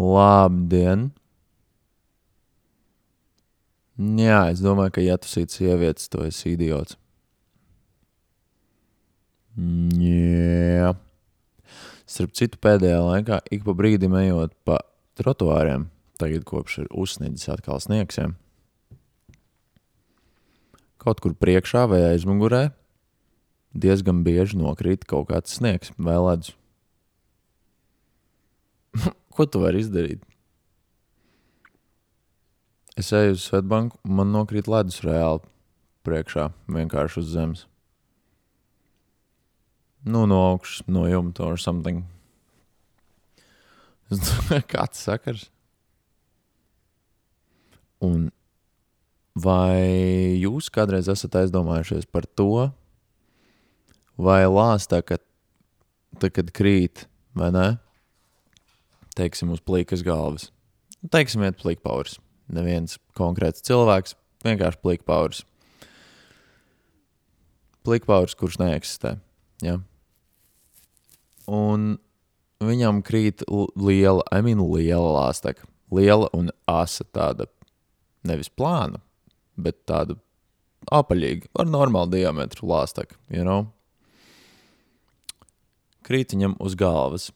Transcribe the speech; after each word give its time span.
Labdien! 0.00 1.10
Jā, 4.00 4.46
es 4.48 4.62
domāju, 4.64 4.94
ka, 4.96 5.02
ja 5.04 5.18
tu 5.20 5.28
esi 5.28 5.44
sievietes, 5.58 6.08
tu 6.08 6.22
esi 6.24 6.54
idiots. 6.54 6.96
Jā. 10.00 10.94
Starp 12.08 12.32
citu, 12.38 12.56
pēdējā 12.64 13.02
laikā, 13.04 13.42
ik 13.52 13.66
pa 13.66 13.74
brīdim 13.76 14.16
ejot 14.22 14.56
pa 14.64 14.78
trotuāriem, 15.20 15.90
tagad 16.16 16.48
kopš 16.48 16.78
ir 16.86 16.88
uzsniedzis 16.96 17.52
atkal 17.52 17.82
sniegsiem, 17.84 18.38
kaut 21.02 21.20
kur 21.20 21.36
priekšā 21.36 21.84
vai 21.92 22.00
aizmugurē 22.14 22.70
diezgan 23.76 24.24
bieži 24.24 24.56
nokrīt 24.58 25.04
kaut 25.04 25.28
kāds 25.28 25.60
sniegs 25.60 25.92
vai 26.00 26.16
ledus. 26.24 26.56
Ko 29.34 29.46
tu 29.46 29.62
vari 29.62 29.82
izdarīt? 29.84 30.22
Es 32.98 33.12
eju 33.16 33.36
uz 33.36 33.44
Svetbanku, 33.46 33.96
man 34.04 34.32
nokrīt 34.34 34.68
ledus 34.68 35.00
reāli 35.06 35.44
priekšā, 36.04 36.50
vienkārši 36.68 37.20
uz 37.22 37.30
zemes. 37.32 37.66
Nu, 40.04 40.24
no 40.26 40.40
augšas, 40.50 40.82
no 40.88 41.06
jumta 41.08 41.44
or 41.46 41.60
something. 41.60 42.02
Es 44.10 44.20
domāju, 44.24 44.66
kāds 44.74 45.02
sakars. 45.06 45.46
Un 48.00 48.30
vai 49.36 50.36
jūs 50.40 50.70
kādreiz 50.72 51.08
esat 51.12 51.36
aizdomājušies 51.42 52.08
par 52.10 52.26
to, 52.36 52.70
vai 54.20 54.42
lāstā, 54.48 55.02
kad, 55.04 55.22
tad, 56.18 56.32
kad 56.36 56.50
krīt, 56.56 57.06
vai 57.36 57.52
ne? 57.54 57.68
Teiksim, 59.20 59.52
uz 59.52 59.60
plīkas 59.60 60.00
galvas. 60.06 60.48
Nu, 61.02 61.10
Teiksim, 61.12 61.44
iet 61.44 61.58
plīkpauris. 61.60 62.16
Neviens 62.50 62.96
konkrēts 63.18 63.64
cilvēks, 63.66 64.14
vienkārši 64.46 64.80
plīkpauris. 64.80 65.42
Plīkpauris, 67.84 68.36
kurš 68.36 68.56
neeksistē. 68.60 69.18
Ja? 69.64 69.78
Un 71.50 71.98
viņam 72.64 73.02
krīt 73.04 73.44
liela, 73.76 74.24
mean, 74.44 74.62
liela 74.72 75.12
lāsteka. 75.18 75.68
Liela 75.92 76.28
un 76.36 76.52
asa 76.70 77.04
tāda, 77.04 77.48
nevis 78.24 78.48
plāna, 78.52 79.00
bet 79.58 79.82
tāda 79.90 80.16
apaļīga, 80.94 81.50
ar 81.60 81.68
normālu 81.68 82.14
diametru 82.14 82.68
lāsteka, 82.70 83.18
you 83.28 83.44
know? 83.44 83.68
Krīt 86.06 86.32
viņam 86.32 86.56
uz 86.62 86.76
galvas. 86.78 87.28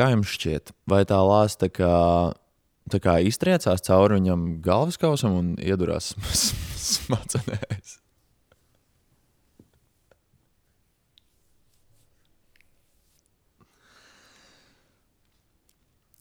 Kā 0.00 0.06
jums 0.14 0.30
šķiet, 0.32 0.70
vai 0.88 1.02
tā 1.04 1.18
lāsteka 1.20 1.88
tā 2.88 2.98
kā 3.04 3.18
iztriecās 3.20 3.82
cauri 3.84 4.16
viņam 4.16 4.44
galvaskausam 4.64 5.34
un 5.36 5.48
iedurās 5.60 6.14
smadzenēs? 6.90 7.98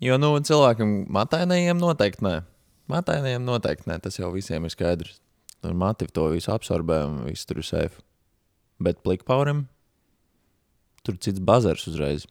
Jo, 0.03 0.17
nu, 0.19 0.33
cilvēkam 0.43 1.05
matainajiem 1.15 1.79
noteikti 1.79 2.25
nē. 2.27 2.33
Matainajiem 2.91 3.47
noteikti 3.47 3.87
nē, 3.87 4.01
tas 4.03 4.19
jau 4.19 4.33
visiem 4.35 4.67
ir 4.67 4.73
skaidrs. 4.75 5.21
Tur 5.63 5.71
mati 5.79 6.09
to 6.11 6.27
visu 6.35 6.51
absorbē 6.51 6.99
un 7.07 7.21
viss 7.29 7.47
tur 7.47 7.63
ir 7.63 7.67
safe. 7.67 8.03
Bet 8.83 8.99
plikpaurim 9.07 9.69
tur 11.07 11.15
cits 11.15 11.39
bazars 11.39 11.87
uzreiz. 11.87 12.27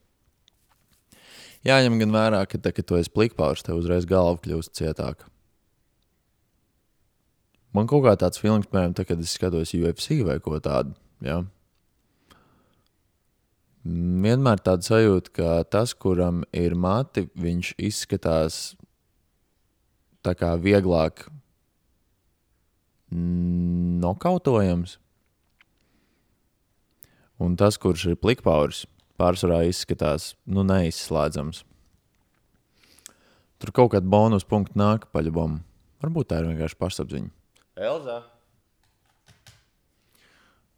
Jāņem 1.66 1.98
gan 2.02 2.14
vērā, 2.14 2.44
ka, 2.46 2.60
tā, 2.62 2.70
kad 2.74 2.86
tu 2.86 2.96
esi 2.98 3.10
plikpauris, 3.10 3.64
tev 3.66 3.80
uzreiz 3.80 4.06
galva 4.08 4.38
kļūst 4.42 4.76
cietāka. 4.78 5.26
Man 7.74 7.88
kaut 7.90 8.04
kā 8.06 8.14
tāds 8.18 8.40
filmas, 8.40 8.68
piemēram, 8.70 8.94
tā, 8.96 9.04
kad 9.08 9.20
es 9.20 9.34
skatos 9.36 9.74
UFC 9.76 10.20
vai 10.26 10.38
ko 10.42 10.56
tādu. 10.62 10.94
Ja? 11.24 11.42
Vienmēr 13.84 14.62
tāda 14.64 14.86
sajūta, 14.86 15.32
ka 15.34 15.50
tas, 15.70 15.94
kuram 15.94 16.42
ir 16.56 16.76
mati, 16.78 17.26
viņš 17.38 17.74
izskatās 17.90 18.76
tā 20.24 20.34
kā 20.38 20.54
vieglāk 20.60 21.26
nokautojams. 24.02 24.98
Un 27.38 27.54
tas, 27.56 27.78
kurš 27.78 28.10
ir 28.12 28.18
plikpauris, 28.18 28.84
pārsvarā 29.18 29.64
izskatās 29.68 30.32
nu, 30.46 30.64
neizslēdzams. 30.66 31.64
Tur 33.58 33.74
kaut 33.74 33.92
kāda 33.96 34.06
bonus 34.06 34.46
punkta 34.46 34.78
nāk 34.78 35.08
paļabam. 35.14 35.58
Varbūt 36.02 36.30
tā 36.30 36.38
ir 36.38 36.52
vienkārši 36.52 36.78
pašapziņa. 36.78 37.30
Elza! 37.88 38.20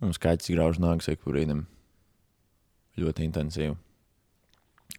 Un 0.00 0.14
skaits 0.16 0.48
grauž 0.48 0.80
nāks 0.80 1.10
ik 1.12 1.20
pa 1.20 1.32
brīdim. 1.34 1.66
Ļoti 3.00 3.26
intensīvi. 3.28 3.76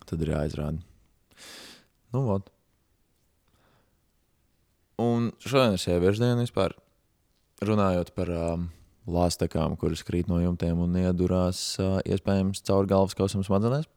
Tad 0.06 0.22
ir 0.22 0.34
jāizrāda. 0.36 0.78
Nu, 2.14 2.22
vot. 2.28 2.52
Un 5.02 5.32
šodien 5.42 5.74
ir 5.74 5.82
sieviešu 5.82 6.22
diena 6.22 6.44
vispār. 6.44 6.76
Runājot 7.66 8.14
par 8.14 8.30
um, 8.36 8.68
lāstekām, 9.10 9.78
kuras 9.80 10.04
krīt 10.06 10.30
no 10.30 10.40
jumtiem 10.42 10.80
un 10.84 10.96
iedurās 11.02 11.62
uh, 11.82 11.98
iespējams 12.06 12.62
caur 12.68 12.86
galvas 12.90 13.18
kausam 13.18 13.44
smadzenēs. 13.46 13.88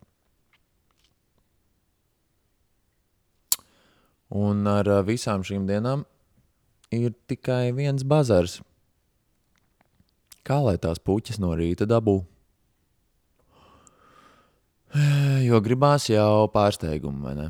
Un 4.34 4.64
ar 4.66 4.88
uh, 4.88 5.02
visām 5.06 5.44
šīm 5.46 5.66
dienām 5.68 6.06
ir 6.94 7.12
tikai 7.28 7.74
viens 7.76 8.04
bazars. 8.06 8.60
Kā 10.44 10.60
lai 10.64 10.76
tās 10.80 11.00
puķis 11.00 11.40
no 11.40 11.54
rīta 11.56 11.88
dabū? 11.88 12.22
Jo 15.44 15.58
gribās 15.60 16.06
jau 16.08 16.46
pārsteigumu, 16.48 17.20
vai 17.26 17.34
ne? 17.36 17.46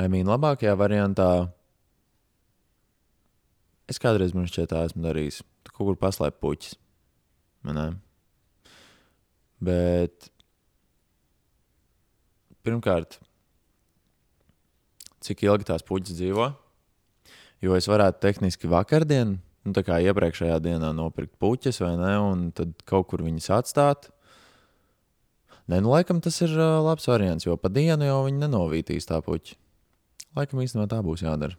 I 0.00 0.08
mean, 0.08 0.30
labākajā 0.30 0.72
variantā 0.80 1.50
es 3.90 3.98
kādreiz 4.02 4.34
man 4.36 4.46
šķiet, 4.48 4.70
tā 4.70 4.84
esmu 4.86 5.02
darījis. 5.04 5.42
Tu 5.66 5.74
kaut 5.74 5.90
kur 5.90 5.98
paslēp 5.98 6.38
puķis. 6.42 6.76
ne? 7.68 7.88
Bet 9.60 10.30
pirmkārt, 12.64 13.18
cik 15.24 15.44
ilgi 15.44 15.68
tās 15.68 15.84
puķis 15.86 16.16
dzīvo? 16.16 16.50
Jo 17.60 17.76
es 17.76 17.88
varētu 17.90 18.22
tehniski 18.22 18.70
vakardien, 18.72 19.36
nu, 19.66 19.74
tā 19.76 19.84
kā 19.84 19.98
iepriekšējā 20.00 20.56
dienā 20.64 20.94
nopirkt 20.96 21.34
puķis 21.42 21.82
vai 21.84 21.92
ne, 22.00 22.14
un 22.24 22.48
tad 22.56 22.72
kaut 22.88 23.10
kur 23.10 23.24
viņas 23.26 23.50
atstāt. 23.58 24.08
Nē, 25.68 25.82
nu, 25.84 25.92
laikam 25.92 26.22
tas 26.24 26.40
ir 26.42 26.54
uh, 26.56 26.80
labs 26.82 27.04
variants, 27.06 27.44
jo 27.46 27.54
pa 27.60 27.68
dienu 27.70 28.08
jau 28.08 28.22
viņi 28.26 28.40
nenovītīs 28.46 29.06
tā 29.06 29.20
puķi. 29.22 29.58
Laikam 30.38 30.62
īstenībā 30.64 30.88
tā 30.90 31.02
būs 31.04 31.26
jādara. 31.26 31.58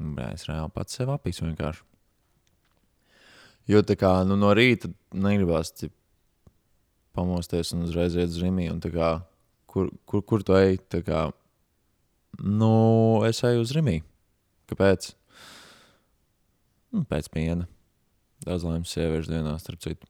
Jā, 0.00 0.28
es 0.32 0.46
reāli 0.48 0.72
pats 0.72 0.96
sev 0.96 1.12
apīsu 1.12 1.44
vienkārši. 1.44 1.84
Jo 3.70 3.82
tā 3.86 3.94
kā 4.00 4.10
nu, 4.26 4.38
no 4.40 4.50
rīta 4.56 4.88
negribas 5.12 5.70
cip, 5.76 5.92
pamosties 7.14 7.74
un 7.76 7.84
uzreiz 7.86 8.16
iet 8.16 8.32
uz 8.32 8.40
rīmi. 8.40 8.70
kur, 9.66 9.90
kur, 10.06 10.22
kur 10.22 10.42
tu 10.42 10.56
ej? 10.56 10.78
Kā, 11.06 11.30
nu, 12.40 13.22
es 13.28 13.42
eju 13.44 13.60
uz 13.60 13.74
rīmi. 13.76 14.02
Kāpēc? 14.70 15.12
Nu, 16.90 17.04
pēc 17.04 17.28
piena. 17.30 17.68
Daudz 18.46 18.64
laimes 18.64 18.90
sieviešu 18.90 19.30
dienā, 19.30 19.58
starp 19.60 19.82
citu. 19.84 20.08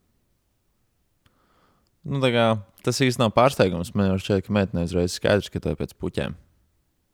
Nu, 2.06 2.20
kā, 2.22 2.62
tas 2.84 3.02
īstenībā 3.02 3.26
nav 3.26 3.34
pārsteigums. 3.36 3.92
Man 3.94 4.12
jau 4.12 4.20
šķiet, 4.22 4.46
ka 4.46 4.54
meitenei 4.54 4.86
uzreiz 4.86 5.18
skaidrs, 5.18 5.50
ka 5.52 5.60
tā 5.60 5.74
ir 5.74 5.80
pēc 5.82 5.92
puķiem. 5.98 6.38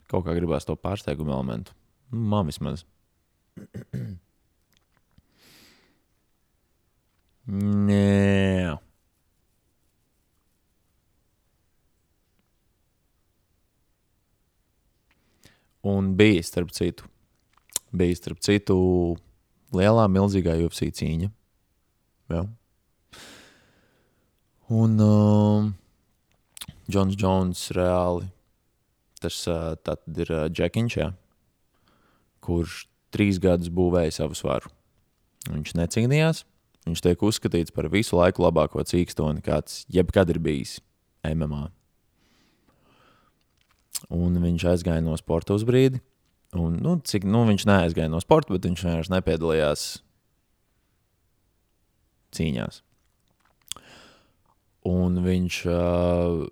Kaut 0.06 0.26
kā 0.26 0.36
gribās 0.36 0.68
to 0.68 0.76
pārsteigumu 0.78 1.34
elementu. 1.34 1.74
Man 2.10 2.46
vismaz. 2.46 2.84
Nē. 7.46 8.76
Un 15.86 16.16
bija, 16.18 16.42
starp 16.42 16.72
citu, 16.74 17.06
bija, 17.94 18.16
starp 18.18 18.40
citu, 18.42 18.76
lielā, 19.70 20.08
milzīgā 20.10 20.56
UFC 20.64 20.88
cīņa. 20.98 21.28
Jā. 22.34 22.40
Un 24.74 24.96
um, 24.98 25.68
Džons 26.90 27.14
Jones 27.20 27.62
reāli, 27.76 28.26
tas 29.22 29.38
uh, 29.46 29.76
ir 30.18 30.34
uh, 30.34 30.48
Džekiņš, 30.50 30.98
jā, 30.98 31.12
kurš 32.46 32.84
trīs 33.14 33.40
gadus 33.42 33.72
būvēja 33.72 34.14
savu 34.20 34.36
svaru. 34.38 34.70
Viņš 35.50 35.76
necīnījās, 35.78 36.42
viņš 36.86 37.02
tiek 37.04 37.22
uzskatīts 37.22 37.74
par 37.74 37.90
visu 37.92 38.18
laiku 38.18 38.44
labāko 38.46 38.82
cīkstoni, 38.86 39.44
kāds 39.46 39.84
jebkad 39.92 40.32
ir 40.34 40.40
bijis 40.42 40.78
MMA. 41.26 41.68
Un 44.12 44.38
viņš 44.42 44.66
aizgāja 44.72 45.02
no 45.04 45.16
sporta 45.18 45.56
uz 45.56 45.64
brīdi. 45.66 46.02
Un, 46.56 46.78
nu, 46.82 46.96
cik, 47.04 47.26
nu, 47.28 47.42
viņš 47.48 47.66
neaizgāja 47.68 48.10
no 48.12 48.20
sporta, 48.22 48.54
bet 48.54 48.68
viņš 48.68 48.84
vienkārši 48.86 49.12
nepiedalījās 49.12 49.86
cīņās. 52.36 52.82
Un 54.86 55.18
viņš 55.24 55.58
uh, 55.72 56.44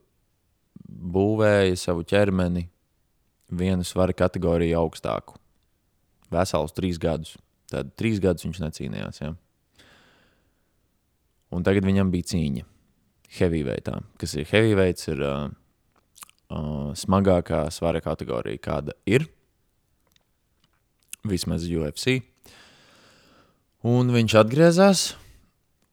būvēja 1.15 1.79
savu 1.79 2.03
ķermeni 2.11 2.67
vienu 3.55 3.87
svara 3.87 4.17
kategoriju 4.17 4.81
augstāku. 4.81 5.39
Vesels 6.33 6.75
trīs 6.77 7.01
gadus. 7.01 7.35
Tad 7.71 7.95
trīs 7.99 8.21
gadus 8.23 8.47
viņš 8.47 8.61
necīnījās. 8.63 9.21
Ja? 9.23 9.33
Un 11.55 11.67
tagad 11.67 11.87
viņam 11.87 12.11
bija 12.13 12.31
cīņa 12.33 12.65
heavyweightā. 13.39 13.99
Kas 14.21 14.35
ir 14.39 14.49
heavyweights, 14.51 15.09
ir 15.13 15.23
uh, 15.25 15.49
uh, 16.51 16.93
smagākā 16.99 17.65
svara 17.75 18.03
kategorija, 18.05 18.63
kāda 18.63 18.97
ir. 19.09 19.27
Vismaz 21.25 21.65
UFC. 21.65 22.21
Un 23.85 24.13
viņš 24.13 24.37
atgriezās 24.41 25.09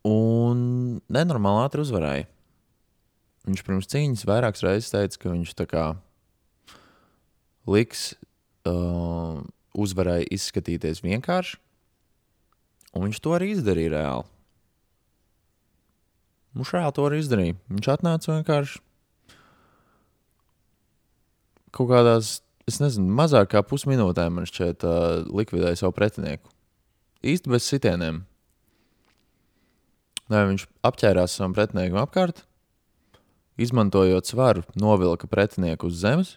un 0.08 1.02
nenormāli 1.12 1.66
ātri 1.66 1.84
uzvarēja. 1.84 2.28
Viņš 3.48 3.64
pirms 3.66 3.90
cīņas 3.90 4.28
vairākas 4.30 4.64
reizes 4.66 4.92
teica, 4.94 5.18
ka 5.18 5.34
viņš 5.34 5.54
tā 5.58 5.66
kā 5.70 5.86
liks 7.70 8.12
uh, 8.70 9.42
uzvarai 9.78 10.22
izskatīties 10.28 11.04
vienkārši, 11.06 11.58
un 12.96 13.08
viņš 13.08 13.20
to 13.24 13.36
arī 13.38 13.52
izdarīja 13.56 13.96
reāli. 13.96 14.30
Viņš 16.58 16.72
reāli 16.76 16.96
to 16.98 17.04
arī 17.08 17.20
izdarīja. 17.22 17.58
Viņš 17.72 17.92
atnāca 17.94 18.34
vienkārši 18.34 18.82
kaut 21.72 21.88
kādās, 21.88 22.42
es 22.68 22.82
nezinu, 22.84 23.08
mazāk 23.16 23.54
kā 23.54 23.62
pusminūtē 23.64 24.28
man 24.34 24.48
šķiet, 24.50 24.84
uh, 24.84 25.24
likvidēja 25.32 25.80
savu 25.80 25.96
pretinieku. 25.96 26.52
Īsti 27.24 27.54
bez 27.54 27.68
sitieniem. 27.70 28.26
Nē, 30.32 30.44
viņš 30.52 30.68
apķērās 30.88 31.38
savam 31.38 31.56
pretiniekam 31.56 32.02
apkārt, 32.02 32.44
izmantojot 33.62 34.28
svaru, 34.28 34.64
novilka 34.80 35.28
pretinieku 35.32 35.88
uz 35.92 36.00
zemes 36.04 36.36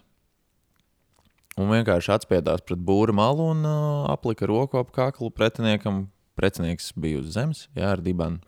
un 1.59 1.71
vienkārši 1.71 2.13
atspiedās 2.15 2.63
pret 2.67 2.81
būra 2.83 3.15
malu 3.15 3.51
un 3.53 3.65
uh, 3.67 4.05
aplika 4.11 4.47
roku 4.49 4.79
ap 4.81 4.91
kaklu 4.95 5.31
pretiniekam. 5.31 6.07
Pretinieks 6.35 6.89
bija 6.99 7.21
uz 7.21 7.29
zemes, 7.31 7.61
jā, 7.77 7.93
ar 7.93 8.01
dibanu. 8.03 8.41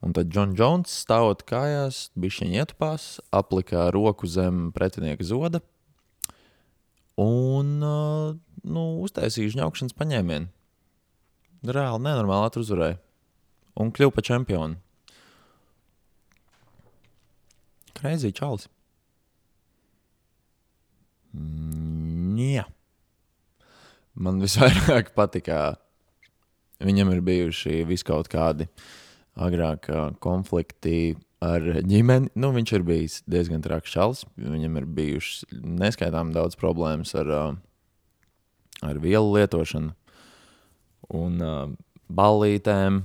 Un 0.00 0.14
tad 0.16 0.30
Džons 0.32 0.56
Jones 0.56 0.92
stāvot 1.02 1.42
kājās, 1.44 2.06
bija 2.16 2.46
viņa 2.46 2.62
ietupās, 2.62 3.18
aplika 3.34 3.90
roku 3.92 4.30
zem 4.30 4.70
pretinieka 4.72 5.26
zoda 5.26 5.60
un 7.18 7.82
uh, 7.82 8.36
nu, 8.62 8.84
uztaisīja 9.02 9.56
žņaukšanas 9.56 9.96
paņēmienu. 9.98 10.48
Reāli 11.66 12.04
nenormāli 12.06 12.62
uzvarēja 12.62 13.00
un 13.82 13.90
kļuva 13.94 14.14
par 14.14 14.26
čempionu. 14.26 14.78
Kreizī 17.98 18.30
čalis. 18.34 18.68
Jā. 22.38 22.64
Man 24.18 24.40
visvairāk 24.42 25.12
patika, 25.18 25.78
viņam 26.82 27.12
ir 27.14 27.22
bijuši 27.26 27.82
viskaut 27.88 28.30
kādi 28.32 28.68
agrāk 29.38 29.86
konflikti 30.22 31.16
ar 31.44 31.62
ģimeni. 31.86 32.32
Nu, 32.34 32.50
viņš 32.54 32.72
ir 32.74 32.86
bijis 32.86 33.20
diezgan 33.30 33.62
traks 33.62 33.92
čalis. 33.94 34.24
Viņam 34.38 34.80
ir 34.80 34.88
bijušas 34.96 35.44
neskaitām 35.54 36.32
daudz 36.34 36.58
problēmas 36.58 37.14
ar, 37.18 37.30
ar 38.82 38.98
vielu 39.04 39.36
lietošanu 39.36 39.94
un 41.14 41.38
ballītēm. 42.08 43.04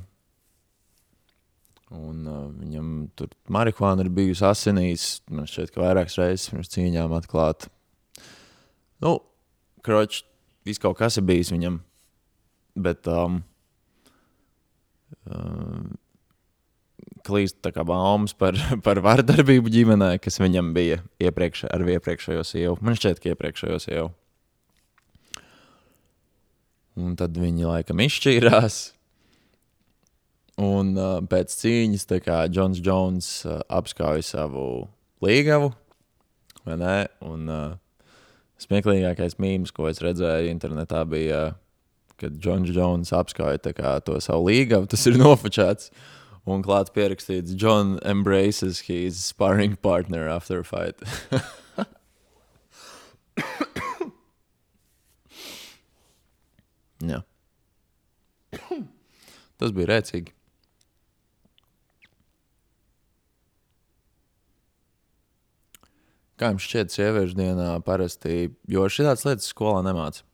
Un, 1.94 2.26
uh, 2.26 2.48
viņam 2.58 2.88
tur 3.14 3.30
marihuāna 3.54 4.02
ir 4.02 4.10
bijusi 4.14 4.46
asinīs. 4.48 5.08
Man 5.30 5.46
šķiet, 5.50 5.74
ka 5.76 5.84
vairākas 5.84 6.18
reizes 6.18 6.50
pirms 6.50 6.72
cīņām 6.74 7.14
atklāta. 7.20 7.70
Nu, 9.04 9.18
kroķis, 9.84 10.24
viss 10.68 10.82
kaut 10.82 10.96
kas 11.02 11.20
ir 11.20 11.28
bijis 11.28 11.52
viņam. 11.52 11.82
Bet 12.84 13.08
um, 13.12 13.42
um, 15.28 15.92
klīst 17.28 17.60
tā 17.64 17.74
kā 17.76 17.86
baumas 17.88 18.36
par, 18.38 18.58
par 18.86 19.02
vardarbību 19.04 19.72
ģimenē, 19.74 20.16
kas 20.24 20.40
viņam 20.42 20.72
bija 20.76 21.02
iepriekš, 21.24 21.68
ar 21.70 21.86
iepriekšējo 21.98 22.48
sievu. 22.48 22.80
Man 22.82 22.98
šķiet, 23.00 23.22
ka 23.22 23.34
iepriekšējo 23.34 23.80
sievu. 23.84 24.10
Un 27.04 27.16
tad 27.18 27.36
viņi 27.42 27.66
laikam 27.66 28.02
izšķīrās. 28.06 28.82
Un 30.62 30.92
uh, 30.94 31.16
pēc 31.26 31.54
cīņas 31.58 32.06
Džons 32.54 32.82
Jones 32.86 33.30
uh, 33.50 33.64
apskauja 33.74 34.22
savu 34.22 34.86
līgavu. 35.26 35.72
Un 36.70 37.50
uh, 37.50 37.74
smieklīgākais 38.62 39.40
mīmīms, 39.42 39.74
ko 39.76 39.88
es 39.90 40.02
redzēju 40.04 40.52
internetā, 40.52 41.04
bija, 41.10 41.56
kad 42.22 42.38
Džons 42.40 42.70
Jones 42.76 43.14
apskauja 43.16 43.58
to 44.06 44.20
savu 44.24 44.50
līgavu. 44.50 44.90
Tas 44.92 45.08
ir 45.10 45.18
nofočēts. 45.24 45.92
Un 46.44 46.60
klāts 46.60 46.92
pierakstīts, 46.92 47.56
John 47.56 48.00
embraces 48.04 48.82
his 48.90 49.16
sparring 49.24 49.78
partner 49.80 50.28
after 50.28 50.60
a 50.60 50.64
fight. 50.68 51.00
Jā. 57.04 57.24
Tas 59.60 59.72
bija 59.76 59.88
rēcīgi. 59.96 60.36
Kā 66.44 66.50
jums 66.52 66.66
šķiet, 66.68 66.92
sieviešu 66.92 67.38
dienā 67.38 67.66
parasti, 67.88 68.50
jo 68.68 68.84
šādas 68.92 69.22
lietas 69.24 69.46
skolā 69.48 69.80
nemācās? 69.86 70.26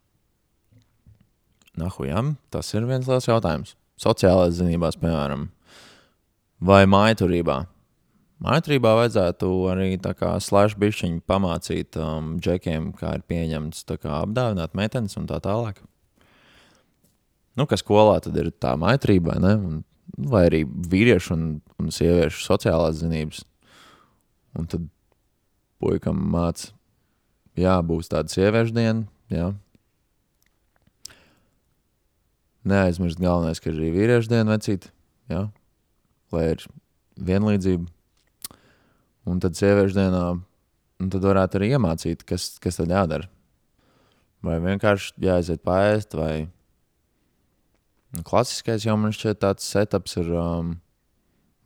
Nahujam, 1.78 2.32
tas 2.50 2.74
ir 2.74 2.88
viens 2.90 3.06
liels 3.06 3.28
jautājums. 3.30 3.76
Sociālajās 4.02 4.58
zinībās, 4.58 4.98
piemēram, 4.98 5.46
vai 6.66 6.80
mājturībā. 6.90 7.60
Mājturībā 8.42 8.96
vajadzētu 9.04 9.51
arī 9.70 9.92
slēdz 10.01 10.80
bišķiņu 10.82 11.22
pamācīt 11.30 12.01
um, 12.01 12.36
džekiem, 12.42 12.89
kā 12.98 13.13
ir 13.20 13.30
pieņemts 13.30 13.86
kā, 13.94 14.18
apdāvināt 14.24 14.74
meitenes 14.74 15.13
un 15.22 15.30
tā 15.30 15.38
tālāk. 15.46 15.78
Nu, 17.54 17.70
kas 17.70 17.86
skolā 17.86 18.18
tad 18.25 18.34
ir 18.42 18.50
tā 18.58 18.74
maitrība, 18.82 19.38
vai, 19.38 19.84
vai 20.18 20.48
arī 20.50 20.66
vīriešu 20.66 21.38
un, 21.38 21.50
un 21.78 21.94
sieviešu 21.94 22.48
sociālās 22.50 23.04
zinības. 23.04 23.46
Un 24.58 24.74
tad 24.74 24.96
puikam 25.79 26.19
mācīt, 26.33 26.74
jā, 27.59 27.77
būs 27.86 28.12
tāda 28.12 28.31
sieviešu 28.31 28.75
diena. 28.75 29.05
Jā. 29.31 29.51
Neaizmirst 32.69 33.21
galvenais, 33.21 33.62
ka 33.62 33.71
ir 33.71 33.79
arī 33.79 33.89
vīriešu 33.95 34.31
diena 34.31 34.53
vecīt, 34.53 34.89
jā, 35.31 35.45
lai 36.36 36.45
ir 36.53 36.65
vienlīdzība. 37.29 37.88
Un 39.29 39.41
tad 39.43 39.57
sieviešu 39.59 39.95
dienā, 39.98 40.24
tad 41.05 41.25
varētu 41.25 41.59
arī 41.59 41.74
iemācīt, 41.75 42.24
kas, 42.27 42.55
kas 42.62 42.79
tad 42.79 42.91
jādara. 42.93 43.29
Vai 44.45 44.55
vienkārši 44.63 45.19
jāaiziet 45.24 45.62
pāriest, 45.67 46.15
vai 46.15 46.48
klasiskais 48.25 48.86
jau 48.88 48.95
man 48.98 49.13
šķiet 49.15 49.41
tāds 49.43 49.67
setups 49.67 50.15
ir 50.21 50.31
um, 50.39 50.77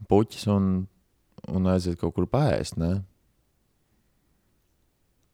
puķis 0.09 0.47
un, 0.51 0.71
un 1.47 1.69
aiziet 1.71 1.99
kaut 2.01 2.17
kur 2.17 2.27
pāriest, 2.29 2.79
ne? 2.81 2.97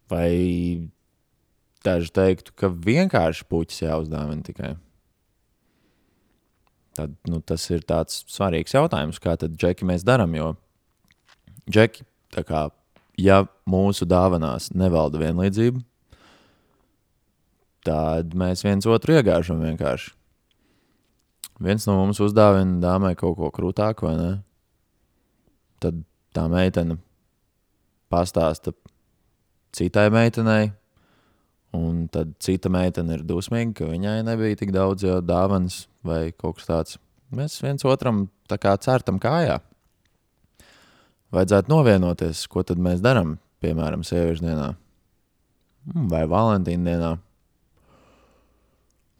Vai 0.09 0.89
daži 1.85 2.11
teiktu, 2.13 2.53
ka 2.57 2.69
vienkārši 2.73 3.45
puķis 3.49 3.83
jāuzdāvina 3.85 4.45
tikai? 4.45 4.73
Tad, 6.97 7.13
nu, 7.29 7.39
tas 7.45 7.63
ir 7.71 7.85
tāds 7.87 8.23
svarīgs 8.27 8.73
jautājums, 8.75 9.21
kā 9.23 9.37
tad 9.39 9.55
džeki 9.55 9.87
mēs 9.87 10.03
darām. 10.07 10.33
Jo 10.35 10.53
džeki, 11.69 12.03
kā, 12.47 12.65
ja 13.19 13.43
mūsu 13.69 14.07
dāvanās 14.09 14.71
nevalda 14.75 15.21
vienlīdzība, 15.21 15.83
tad 17.87 18.35
mēs 18.37 18.65
viens 18.65 18.89
otru 18.89 19.15
iegāžam 19.19 19.61
vienkārši. 19.63 20.11
Viens 21.59 21.85
no 21.87 21.97
mums 21.99 22.21
uzdāvina 22.23 22.79
dāmai 22.83 23.15
kaut 23.19 23.35
ko 23.39 23.49
krūtāku, 23.51 24.07
vai 24.07 24.15
ne? 24.15 24.29
Tad 25.83 26.01
tā 26.35 26.45
meitene 26.51 26.97
pastāsta 28.11 28.73
citai 29.75 30.09
meitenei. 30.13 30.71
Un 31.75 32.07
tad 32.09 32.33
cita 32.41 32.71
meitene 32.73 33.19
ir 33.19 33.23
dusmīga, 33.29 33.75
ka 33.77 33.91
viņai 33.91 34.23
nebija 34.25 34.57
tik 34.57 34.73
daudz 34.73 35.05
dāvanas 35.21 35.83
vai 36.05 36.31
kaut 36.33 36.57
kas 36.57 36.69
tāds. 36.69 36.97
Mēs 37.29 37.59
viens 37.61 37.85
otram 37.85 38.25
tā 38.49 38.57
kā 38.57 38.73
cērtam 38.81 39.21
kājā. 39.21 39.59
Vajadzētu 41.29 41.69
novienoties, 41.69 42.47
ko 42.49 42.65
tad 42.65 42.81
mēs 42.81 43.05
darām, 43.05 43.37
piemēram, 43.61 44.01
sieviešu 44.01 44.47
dienā 44.47 44.71
Mm, 45.87 46.09
vai 46.11 46.25
Valentīna 46.29 46.91
dienā. 46.91 47.11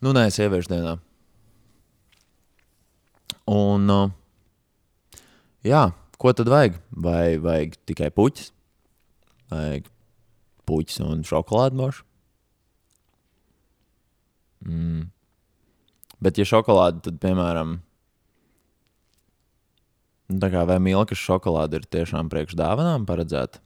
Nu, 0.04 0.14
nē, 0.16 0.28
sieviešu 0.34 0.72
dienā. 0.74 0.98
Un, 3.50 3.90
uh, 3.90 5.24
jā, 5.66 5.88
ko 6.22 6.34
tad 6.38 6.52
vajag? 6.52 6.78
Vai 6.92 7.40
vajag 7.42 7.80
tikai 7.90 8.12
puķis? 8.14 8.52
Vajag 9.50 9.90
puķis 10.70 11.02
un 11.06 11.26
šokolādi 11.28 11.80
mošu? 11.80 12.06
Mm. 14.66 15.08
Bet, 16.20 16.40
ja 16.40 16.46
šokolāde, 16.48 17.00
tad, 17.06 17.20
piemēram, 17.24 17.78
nu, 20.30 20.40
tā 20.44 20.50
kā 20.52 20.66
vai 20.68 20.78
milkas 20.84 21.22
šokolāde 21.22 21.80
ir 21.80 21.88
tiešām 21.88 22.32
priekš 22.32 22.58
dāvanām 22.60 23.08
paredzēta? 23.08 23.64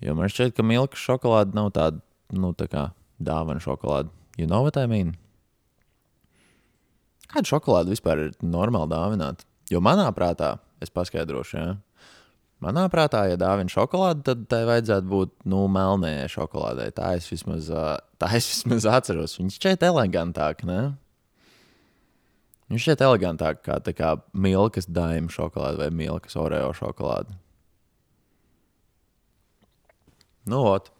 Jo 0.00 0.14
man 0.16 0.30
šķiet, 0.32 0.54
ka 0.56 0.64
milkas 0.64 1.02
šokolāde 1.02 1.56
nav 1.58 1.72
tāda, 1.76 2.00
nu, 2.32 2.54
tā 2.56 2.70
kā 2.70 2.86
dāvana 3.20 3.60
šokolāde. 3.60 4.08
You 4.38 4.46
know 4.46 4.62
what 4.64 4.78
I 4.80 4.86
mean? 4.88 5.16
Kāda 7.30 7.46
šokolāde 7.50 7.92
vispār 7.92 8.24
ir 8.24 8.32
normāli 8.42 8.94
dāvināta? 8.94 9.44
Jo 9.70 9.82
manā 9.84 10.08
prātā, 10.16 10.56
es 10.82 10.90
paskaidrošu, 10.90 11.58
ja? 11.58 11.74
Manā 12.64 12.86
prātā, 12.92 13.24
ja 13.30 13.38
dāvina 13.40 13.72
šokolādi, 13.72 14.24
tad 14.28 14.46
tai 14.52 14.62
vajadzētu 14.68 15.10
būt 15.10 15.34
nu, 15.50 15.64
melnējai 15.72 16.30
šokolādei. 16.32 16.90
Tā 16.96 17.14
es 17.18 17.28
vismaz, 17.30 17.70
tā 18.20 18.32
es 18.36 18.48
vismaz 18.52 18.88
atceros. 18.88 19.38
Viņš 19.40 19.58
šķiet 19.60 19.86
elegantāk, 19.90 20.64
ne? 20.68 20.80
Viņš 22.70 22.86
šķiet 22.86 23.00
elegantāk 23.02 23.64
kā, 23.66 23.80
kā 23.98 24.14
milkas 24.30 24.86
daima 24.86 25.32
šokolāde 25.34 25.80
vai 25.82 25.90
milkas 25.90 26.36
oreo 26.38 26.70
šokolāde. 26.76 27.34
Nu, 30.50 30.62
ot. 30.70 30.92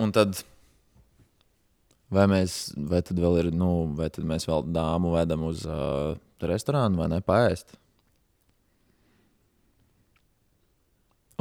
Un 0.00 0.12
tad, 0.12 0.42
vai 2.12 2.26
mēs, 2.30 2.72
vai 2.76 3.00
tad 3.04 3.18
vēl 3.20 3.38
ir, 3.40 3.48
nu, 3.56 3.70
vai 3.98 4.08
tad 4.12 4.28
mēs 4.28 4.46
vēl 4.48 4.68
dāmu 4.72 5.14
vedam 5.16 5.46
uz 5.48 5.64
uh, 5.68 6.14
restorānu 6.44 7.00
vai 7.00 7.08
ne 7.12 7.20
paēst? 7.24 7.76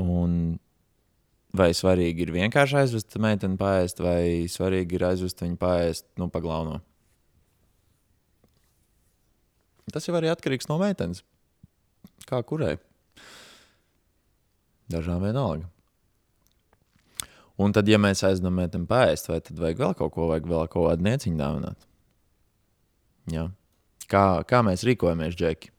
Un 0.02 0.58
vai 1.58 1.72
svarīgi 1.76 2.26
ir 2.26 2.32
vienkārši 2.36 2.78
aizvest 2.84 3.18
meiteni 3.22 3.60
paēst, 3.60 4.00
vai 4.04 4.48
svarīgi 4.52 4.98
ir 4.98 5.08
aizvest 5.12 5.44
viņu 5.44 5.60
paēst, 5.62 6.08
nu, 6.22 6.30
pa 6.32 6.42
galveno? 6.44 6.80
Tas 9.92 10.08
jau 10.08 10.16
arī 10.16 10.30
atkarīgs 10.32 10.70
no 10.70 10.78
meitenes. 10.80 11.26
Kā 12.30 12.40
kurai? 12.48 12.78
Dažām 14.92 15.24
vienalga. 15.26 15.68
Un 17.62 17.76
tad, 17.76 17.90
ja 17.92 18.00
mēs 18.02 18.24
aizdodam 18.26 18.56
meiteni 18.58 18.88
pāriest, 18.90 19.28
vai 19.30 19.42
tad 19.44 19.60
vajag 19.60 19.82
vēl 19.84 19.96
kaut 20.00 20.14
ko, 20.16 20.30
vajag 20.32 20.48
vēl 20.50 20.70
kaut 20.72 20.88
kādu 20.88 21.06
nieciņu 21.06 21.38
dāvināt? 21.38 21.88
Jā. 23.32 23.50
Kā, 24.10 24.24
kā 24.48 24.62
mēs 24.66 24.86
rīkojamies, 24.88 25.36
Džeki? 25.38 25.72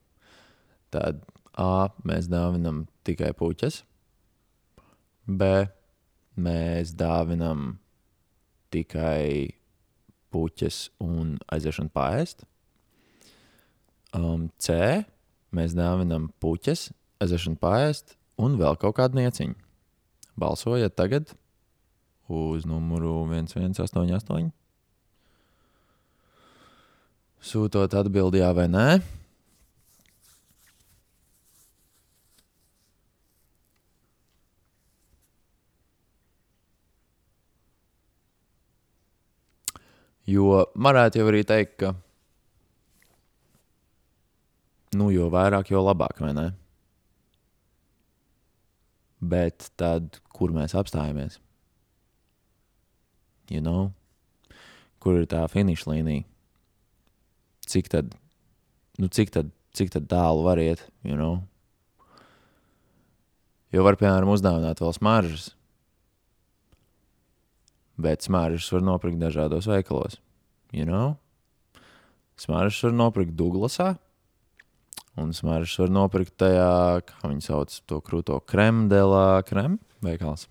Tad 0.92 1.24
A. 1.58 1.90
Mēs 2.08 2.28
dāvinam 2.32 2.86
tikai 3.04 3.32
puķes. 3.36 3.82
B. 5.26 5.50
Mēs 6.36 6.94
dāvinam 6.96 7.76
tikai 8.72 9.52
puķes 10.32 10.86
un 11.04 11.36
aiziešanu 11.52 11.92
pāriest. 11.92 12.46
Um, 14.16 14.48
C. 14.58 15.04
Mēs 15.52 15.76
dāvinam 15.76 16.30
puķes, 16.40 16.88
aiziešanu 17.20 17.60
pāriest 17.60 18.16
un 18.40 18.56
vēl 18.60 18.80
kaut 18.80 18.96
kādu 18.96 19.20
nieciņu. 19.20 19.56
Balsojiet 20.40 20.96
tagad! 20.96 21.34
uz 22.32 22.64
numuru 22.64 23.26
1188. 23.28 24.50
Sūtot 27.42 27.94
atbildi 27.98 28.40
jā 28.40 28.52
vai 28.54 28.68
nē. 28.70 28.86
Jo 40.32 40.64
varētu 40.72 41.20
jau 41.20 41.28
arī 41.28 41.44
teikt, 41.44 41.76
ka 41.82 41.92
nu, 44.96 45.10
jo 45.12 45.28
vairāk, 45.32 45.70
jo 45.72 45.82
labāk, 45.84 46.20
vai 46.24 46.32
ne? 46.36 46.48
Bet 49.22 49.70
tad, 49.78 50.20
kur 50.34 50.54
mēs 50.54 50.74
apstājamies? 50.78 51.38
you 53.52 53.60
know? 53.60 53.92
kur 55.02 55.18
ir 55.18 55.26
tā 55.26 55.40
finiša 55.50 55.88
līnija. 55.90 56.22
Cik 57.66 57.88
tad, 57.90 58.12
nu, 59.02 59.08
cik 59.10 59.32
tad, 59.34 59.48
cik 59.74 59.90
tad 59.90 60.06
tālu 60.10 60.44
var 60.46 60.60
iet, 60.62 60.84
you 61.02 61.16
know? 61.18 61.40
Jo 63.74 63.82
var, 63.82 63.98
piemēram, 63.98 64.30
uzdāvināt 64.30 64.78
vēl 64.78 64.94
smaržas. 64.94 65.48
Bet 68.02 68.26
smaržas 68.26 68.70
var 68.74 68.82
nopirkt 68.84 69.20
dažādos 69.20 69.68
veikalos. 69.70 70.18
You 70.74 70.86
know? 70.88 71.16
Smaržas 72.40 72.80
var 72.88 72.96
nopirkt 72.96 73.36
Douglasā. 73.38 73.94
Un 75.20 75.34
smaržas 75.36 75.76
var 75.82 75.92
nopirkt 75.92 76.34
tajā, 76.40 77.04
kā 77.04 77.28
viņi 77.28 77.44
sauc 77.44 77.74
to 77.86 78.00
krūto 78.04 78.38
kremdelā, 78.48 79.42
krem 79.44 79.76
veikals. 80.02 80.48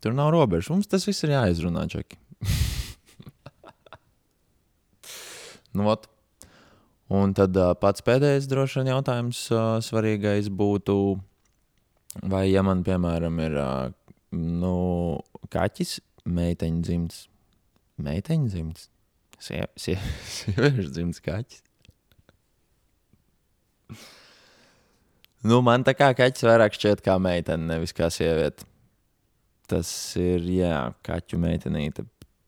Tur 0.00 0.16
nav 0.16 0.30
robežu. 0.32 0.72
Mums 0.72 0.88
tas 0.88 1.04
viss 1.08 1.24
ir 1.26 1.34
jāizrunā, 1.34 1.84
Čeki. 1.92 2.16
nu, 5.76 5.86
ot. 5.92 6.08
Un 7.12 7.36
tad 7.38 7.54
uh, 7.54 7.70
pats 7.78 8.02
pēdējais 8.02 8.48
droši 8.50 8.80
vien 8.80 8.88
jautājums 8.96 9.44
uh, 9.52 9.76
svarīgais 9.84 10.48
būtu, 10.50 10.96
vai 12.26 12.48
ja 12.48 12.64
man, 12.66 12.82
piemēram, 12.86 13.38
ir 13.44 13.54
uh, 13.62 13.92
nu, 14.34 14.76
kaķis, 15.52 15.98
meiteņa 16.26 16.82
dzimts, 16.86 17.26
meiteņa 18.02 18.50
dzimts, 18.52 18.88
sie, 19.38 19.62
sie, 19.78 19.96
sieviešu 20.36 20.90
dzimts 20.90 21.22
kaķis. 21.24 21.62
nu, 25.46 25.60
man 25.62 25.86
tā 25.86 25.94
kā 25.94 26.10
kaķis 26.16 26.48
vairāk 26.48 26.74
šķiet 26.74 27.04
kā 27.06 27.18
meitene, 27.22 27.68
nevis 27.74 27.94
kā 27.96 28.10
sieviete. 28.10 28.66
Tas 29.66 29.88
ir, 30.18 30.44
jā, 30.46 30.76
kaķu 31.06 31.38
meitenīte. 31.42 32.04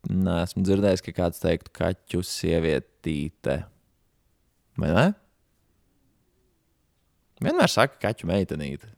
Nē, 0.09 0.37
esmu 0.45 0.63
dzirdējis, 0.63 1.03
ka 1.03 1.15
kāds 1.17 1.43
teiktu, 1.43 1.73
kaķu 1.75 2.21
sievietīte. 2.23 3.57
Vai 4.79 4.93
ne? 4.95 5.09
Vienmēr 7.43 7.71
saka, 7.71 7.99
kaķu 8.03 8.31
meitenīte. 8.31 8.91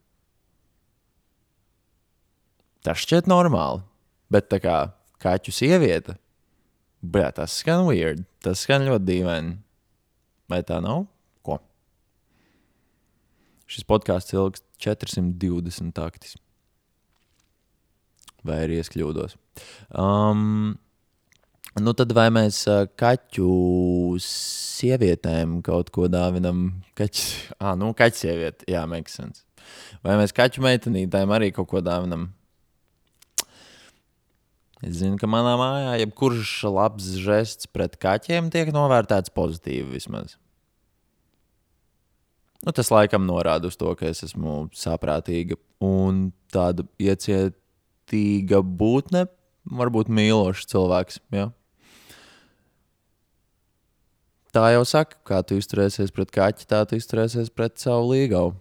Tas 2.87 3.03
šķiet 3.05 3.31
normāli. 3.31 3.83
Bet 4.31 4.51
tā 4.53 4.61
kā 4.63 4.77
kaķu 5.21 5.53
sieviete, 5.53 6.17
bet 7.03 7.37
tas 7.41 7.57
skan 7.63 7.87
weird. 7.89 8.23
Tas 8.45 8.63
skan 8.65 8.87
ļoti 8.89 9.09
dīvaini. 9.09 9.57
Vai 10.51 10.63
tā 10.67 10.79
nav? 10.83 11.05
Ko? 11.47 11.59
Šis 13.71 13.87
podkāsts 13.89 14.35
ilgst 14.37 14.65
420 14.81 15.93
taktis 15.97 16.39
vai 18.47 18.63
arī 18.65 18.81
es 18.81 18.91
kļūdos. 18.93 19.37
Um, 19.97 20.75
nu 21.81 21.95
tad 21.97 22.13
vai 22.17 22.29
mēs 22.35 22.63
kaķu 23.01 23.51
sievietēm 24.25 25.61
kaut 25.67 25.93
ko 25.95 26.09
dāvinam? 26.13 26.69
Kaķis, 26.99 27.31
ah, 27.63 27.77
nu, 27.79 27.93
kaķis 27.97 28.27
sieviete, 28.27 28.69
jā, 28.71 28.85
makes 28.91 29.19
sense. 29.21 29.47
Vai 30.07 30.17
mēs 30.21 30.35
kaķu 30.37 30.65
meitenītēm 30.65 31.33
arī 31.37 31.51
kaut 31.55 31.71
ko 31.73 31.85
dāvinam? 31.85 32.31
Es 34.81 34.97
zinu, 35.03 35.19
ka 35.21 35.29
manā 35.29 35.57
mājā 35.61 35.97
jebkurš 36.01 36.55
labs 36.73 37.11
žests 37.21 37.69
pret 37.69 37.99
kaķiem 38.01 38.49
tiek 38.53 38.71
novērtēts 38.73 39.33
pozitīvi 39.37 39.99
vismaz. 39.99 40.39
Nu, 42.65 42.73
tas 42.77 42.91
laikam 42.93 43.25
norāda 43.29 43.69
uz 43.69 43.77
to, 43.81 43.93
ka 43.97 44.09
es 44.09 44.25
esmu 44.25 44.67
saprātīga 44.77 45.57
un 45.85 46.29
tāda 46.53 46.85
ieciet, 47.01 47.57
jūtīga 48.11 48.63
būtne, 48.63 49.27
varbūt 49.71 50.09
mīlošs 50.11 50.67
cilvēks. 50.67 51.21
Ja? 51.33 51.51
Tā 54.53 54.73
jau 54.75 54.85
saka, 54.85 55.17
kā 55.25 55.43
tu 55.43 55.55
izturēsies 55.55 56.11
pret 56.11 56.31
kaķi, 56.31 56.67
tā 56.67 56.85
tu 56.87 56.97
izturēsies 56.97 57.51
pret 57.51 57.79
savu 57.79 58.11
līgavu. 58.15 58.57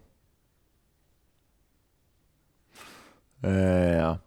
Jā. 3.42 4.20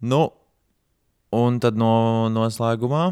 Nu, 0.00 0.32
un 1.36 1.60
tad 1.62 1.76
no 1.80 1.92
noslēgumā 2.32 3.04